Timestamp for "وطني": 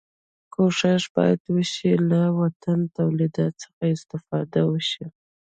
2.39-2.85